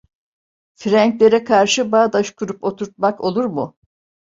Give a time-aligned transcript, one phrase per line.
[0.75, 3.77] Frenklere karşı bağdaş kurup oturtmak olur mu?